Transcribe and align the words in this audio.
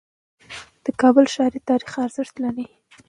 د 0.85 0.87
کابل 1.01 1.25
ښار 1.33 1.53
تاریخي 1.69 1.99
ارزښت 2.05 2.35
لري. 2.43 2.65